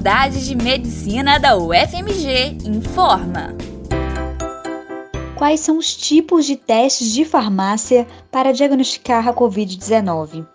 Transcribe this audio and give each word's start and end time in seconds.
Faculdade 0.00 0.46
de 0.46 0.56
Medicina 0.56 1.38
da 1.38 1.58
UFMG 1.58 2.56
informa. 2.64 3.54
Quais 5.36 5.60
são 5.60 5.76
os 5.76 5.94
tipos 5.94 6.46
de 6.46 6.56
testes 6.56 7.12
de 7.12 7.22
farmácia 7.22 8.06
para 8.30 8.50
diagnosticar 8.50 9.28
a 9.28 9.34
Covid-19? 9.34 10.46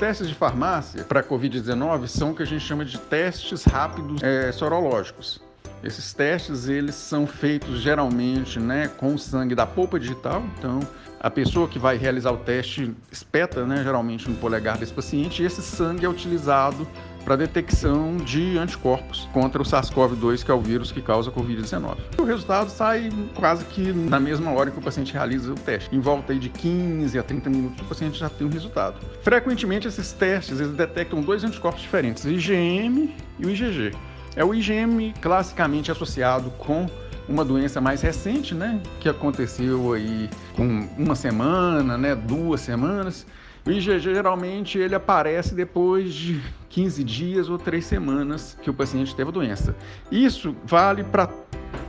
Testes 0.00 0.26
de 0.26 0.34
farmácia 0.34 1.04
para 1.04 1.22
Covid-19 1.22 2.08
são 2.08 2.32
o 2.32 2.34
que 2.34 2.42
a 2.42 2.46
gente 2.46 2.64
chama 2.64 2.84
de 2.84 2.98
testes 2.98 3.62
rápidos 3.62 4.20
é, 4.20 4.50
sorológicos. 4.50 5.40
Esses 5.84 6.14
testes 6.14 6.66
eles 6.66 6.94
são 6.94 7.26
feitos 7.26 7.80
geralmente 7.80 8.58
né, 8.58 8.88
com 8.88 9.18
sangue 9.18 9.54
da 9.54 9.66
polpa 9.66 10.00
digital, 10.00 10.42
então 10.58 10.80
a 11.20 11.30
pessoa 11.30 11.68
que 11.68 11.78
vai 11.78 11.96
realizar 11.96 12.32
o 12.32 12.38
teste 12.38 12.94
espeta 13.12 13.66
né, 13.66 13.82
geralmente 13.82 14.28
no 14.28 14.36
polegar 14.36 14.78
desse 14.78 14.92
paciente 14.92 15.42
e 15.42 15.46
esse 15.46 15.60
sangue 15.60 16.06
é 16.06 16.08
utilizado 16.08 16.86
para 17.24 17.36
detecção 17.36 18.16
de 18.18 18.58
anticorpos 18.58 19.28
contra 19.32 19.60
o 19.60 19.64
SARS-CoV-2, 19.64 20.44
que 20.44 20.50
é 20.50 20.54
o 20.54 20.60
vírus 20.60 20.92
que 20.92 21.00
causa 21.00 21.30
a 21.30 21.32
Covid-19. 21.32 21.96
O 22.18 22.24
resultado 22.24 22.68
sai 22.68 23.10
quase 23.34 23.64
que 23.64 23.92
na 23.92 24.20
mesma 24.20 24.50
hora 24.52 24.70
que 24.70 24.78
o 24.78 24.82
paciente 24.82 25.12
realiza 25.12 25.52
o 25.52 25.54
teste. 25.54 25.94
Em 25.94 26.00
volta 26.00 26.34
de 26.34 26.50
15 26.50 27.18
a 27.18 27.22
30 27.22 27.48
minutos, 27.48 27.80
o 27.80 27.88
paciente 27.88 28.18
já 28.18 28.28
tem 28.28 28.46
o 28.46 28.50
resultado. 28.50 28.96
Frequentemente, 29.22 29.88
esses 29.88 30.12
testes 30.12 30.60
eles 30.60 30.76
detectam 30.76 31.22
dois 31.22 31.42
anticorpos 31.44 31.80
diferentes, 31.80 32.24
o 32.24 32.28
IgM 32.28 33.14
e 33.38 33.46
o 33.46 33.50
IgG. 33.50 33.92
É 34.36 34.44
o 34.44 34.54
IgM 34.54 35.12
classicamente 35.20 35.90
associado 35.90 36.50
com 36.52 36.86
uma 37.28 37.44
doença 37.44 37.80
mais 37.80 38.02
recente, 38.02 38.54
né, 38.54 38.80
que 39.00 39.08
aconteceu 39.08 39.92
aí 39.92 40.28
com 40.54 40.88
uma 40.98 41.14
semana, 41.14 41.96
né, 41.96 42.14
duas 42.14 42.60
semanas. 42.60 43.26
O 43.66 43.70
IgG 43.70 43.98
geralmente 44.00 44.78
ele 44.78 44.94
aparece 44.94 45.54
depois 45.54 46.12
de 46.12 46.40
15 46.68 47.02
dias 47.02 47.48
ou 47.48 47.56
3 47.56 47.82
semanas 47.82 48.58
que 48.60 48.68
o 48.68 48.74
paciente 48.74 49.14
teve 49.16 49.30
a 49.30 49.32
doença. 49.32 49.74
Isso 50.10 50.54
vale 50.64 51.02
para 51.02 51.30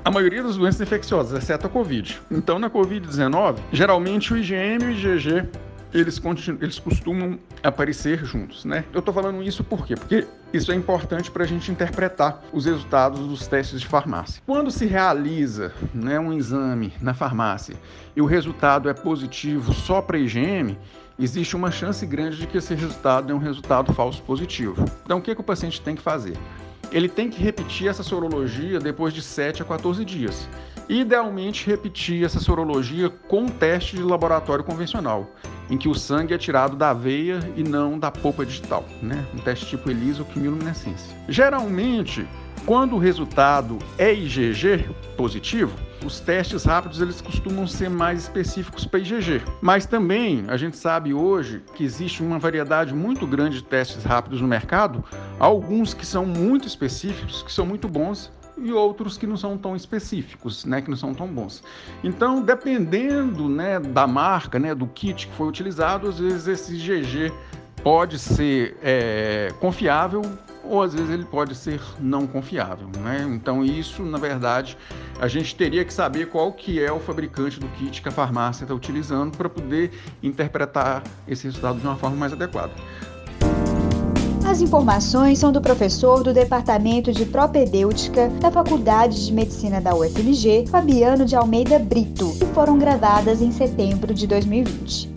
a 0.04 0.10
maioria 0.12 0.42
das 0.42 0.56
doenças 0.56 0.80
infecciosas, 0.80 1.38
exceto 1.38 1.68
a 1.68 1.70
Covid. 1.70 2.22
Então, 2.32 2.60
na 2.60 2.70
Covid-19, 2.70 3.58
geralmente 3.74 4.34
o 4.34 4.38
IgM 4.38 4.84
e 4.84 4.86
o 4.86 4.92
IgG 4.92 5.50
eles, 5.96 6.22
eles 6.60 6.78
costumam 6.78 7.40
aparecer 7.64 8.26
juntos, 8.26 8.66
né? 8.66 8.84
Eu 8.94 9.00
estou 9.00 9.14
falando 9.14 9.42
isso 9.42 9.64
por 9.64 9.86
quê? 9.86 9.96
Porque 9.96 10.28
isso 10.54 10.72
é 10.72 10.76
importante 10.76 11.32
para 11.32 11.46
a 11.46 11.48
gente 11.48 11.72
interpretar 11.72 12.44
os 12.52 12.66
resultados 12.66 13.22
dos 13.22 13.48
testes 13.48 13.80
de 13.80 13.88
farmácia. 13.88 14.42
Quando 14.46 14.70
se 14.70 14.86
realiza 14.86 15.74
né, 15.94 16.20
um 16.20 16.34
exame 16.34 16.94
na 17.02 17.14
farmácia 17.14 17.76
e 18.14 18.22
o 18.22 18.26
resultado 18.26 18.90
é 18.90 18.94
positivo 18.94 19.74
só 19.74 20.02
para 20.02 20.18
IgM, 20.18 20.78
existe 21.18 21.56
uma 21.56 21.72
chance 21.72 22.06
grande 22.06 22.38
de 22.38 22.48
que 22.48 22.58
esse 22.58 22.76
resultado 22.76 23.32
é 23.32 23.36
um 23.36 23.40
resultado 23.40 23.94
falso 23.94 24.22
positivo. 24.24 24.84
Então, 25.06 25.20
o 25.20 25.22
que, 25.22 25.34
que 25.34 25.42
o 25.42 25.46
paciente 25.46 25.80
tem 25.80 25.96
que 25.96 26.02
fazer? 26.02 26.38
Ele 26.92 27.08
tem 27.08 27.30
que 27.30 27.42
repetir 27.42 27.88
essa 27.88 28.04
sorologia 28.04 28.80
depois 28.80 29.14
de 29.14 29.22
7 29.22 29.62
a 29.62 29.66
14 29.66 30.04
dias. 30.04 30.48
Idealmente, 30.88 31.66
repetir 31.66 32.24
essa 32.24 32.40
sorologia 32.40 33.10
com 33.10 33.44
um 33.44 33.50
teste 33.50 33.96
de 33.96 34.04
laboratório 34.04 34.64
convencional 34.64 35.32
em 35.70 35.78
que 35.78 35.90
o 35.90 35.96
sangue 35.96 36.34
é 36.34 36.38
tirado 36.38 36.76
da 36.76 36.94
veia 36.94 37.40
e 37.56 37.64
não 37.64 37.98
da 37.98 38.12
polpa 38.12 38.46
digital, 38.46 38.86
né? 39.02 39.26
Um 39.34 39.38
teste 39.38 39.66
tipo 39.66 39.90
ELISA 39.90 40.22
ou 40.22 40.26
quimiluminescência. 40.26 41.16
Geralmente, 41.28 42.28
quando 42.66 42.96
o 42.96 43.00
resultado 43.00 43.78
é 43.98 44.14
IgG 44.14 44.90
positivo, 45.16 45.76
os 46.04 46.20
testes 46.20 46.64
rápidos 46.64 47.02
eles 47.02 47.20
costumam 47.20 47.68
ser 47.68 47.90
mais 47.90 48.24
específicos 48.24 48.86
para 48.86 49.00
IgG. 49.00 49.42
Mas 49.62 49.86
também 49.86 50.46
a 50.48 50.58
gente 50.58 50.78
sabe 50.78 51.14
hoje 51.14 51.64
que 51.76 51.84
existe 51.84 52.22
uma 52.22 52.40
variedade 52.40 52.94
muito 52.94 53.26
grande 53.26 53.58
de 53.58 53.64
testes 53.64 54.04
rápidos 54.04 54.42
no 54.42 54.48
mercado, 54.48 55.04
alguns 55.40 55.94
que 55.94 56.06
são 56.06 56.26
muito 56.26 56.68
específicos, 56.68 57.44
que 57.44 57.52
são 57.52 57.66
muito 57.66 57.88
bons 57.88 58.32
e 58.58 58.72
outros 58.72 59.18
que 59.18 59.28
não 59.28 59.38
são 59.38 59.58
tão 59.58 59.76
específicos, 59.76 60.66
né, 60.66 60.82
que 60.82 60.90
não 60.90 60.98
são 60.98 61.14
tão 61.14 61.28
bons. 61.28 61.64
Então, 62.04 62.42
dependendo, 62.42 63.50
né, 63.50 63.80
da 63.80 64.08
marca, 64.08 64.58
né, 64.58 64.74
do 64.74 64.88
kit 64.88 65.28
que 65.28 65.34
foi 65.36 65.48
utilizado, 65.48 66.08
às 66.08 66.20
vezes 66.20 66.48
esse 66.48 66.76
GG 66.78 67.34
pode 67.84 68.18
ser 68.18 68.78
é, 68.82 69.50
confiável 69.60 70.24
ou 70.64 70.82
às 70.82 70.96
vezes 70.96 71.12
ele 71.12 71.26
pode 71.26 71.54
ser 71.54 71.80
não 72.00 72.26
confiável, 72.26 72.90
né? 73.00 73.24
Então 73.30 73.64
isso, 73.64 74.04
na 74.04 74.18
verdade, 74.18 74.76
a 75.20 75.28
gente 75.28 75.56
teria 75.56 75.86
que 75.86 75.94
saber 75.94 76.28
qual 76.28 76.52
que 76.52 76.84
é 76.84 76.92
o 76.92 77.00
fabricante 77.00 77.60
do 77.60 77.68
kit 77.68 78.02
que 78.02 78.10
a 78.10 78.12
farmácia 78.12 78.64
está 78.64 78.74
utilizando 78.74 79.38
para 79.38 79.48
poder 79.48 79.92
interpretar 80.24 81.04
esse 81.28 81.44
resultado 81.44 81.80
de 81.80 81.86
uma 81.86 81.96
forma 81.96 82.18
mais 82.18 82.34
adequada. 82.34 82.74
As 84.48 84.62
informações 84.62 85.40
são 85.40 85.52
do 85.52 85.60
professor 85.60 86.24
do 86.24 86.32
Departamento 86.32 87.12
de 87.12 87.26
Propedêutica 87.26 88.30
da 88.40 88.52
Faculdade 88.52 89.26
de 89.26 89.34
Medicina 89.34 89.82
da 89.82 89.96
UFMG, 89.96 90.68
Fabiano 90.70 91.26
de 91.26 91.36
Almeida 91.36 91.80
Brito, 91.80 92.32
e 92.40 92.46
foram 92.54 92.78
gravadas 92.78 93.42
em 93.42 93.52
setembro 93.52 94.14
de 94.14 94.28
2020. 94.28 95.10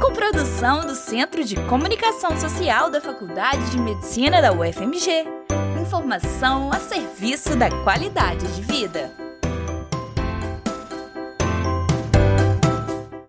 Com 0.00 0.12
produção 0.12 0.84
do 0.84 0.96
Centro 0.96 1.44
de 1.44 1.54
Comunicação 1.68 2.36
Social 2.36 2.90
da 2.90 3.00
Faculdade 3.00 3.70
de 3.70 3.78
Medicina 3.78 4.42
da 4.42 4.52
UFMG. 4.52 5.24
Informação 5.80 6.70
a 6.72 6.80
serviço 6.80 7.56
da 7.56 7.70
qualidade 7.84 8.46
de 8.48 8.62
vida. 8.62 9.31